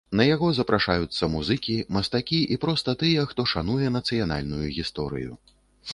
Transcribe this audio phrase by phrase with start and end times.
[0.19, 5.33] На яго запрашаюцца музыкі, мастакі і проста тыя, хто шануе нацыянальную гісторыю.